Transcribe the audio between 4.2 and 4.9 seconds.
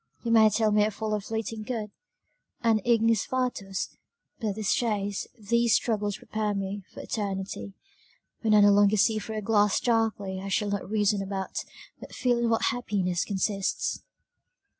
but this